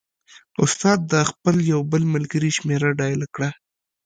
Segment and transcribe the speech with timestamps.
[0.63, 3.49] استاد د خپل یو بل ملګري شمېره ډایله کړه.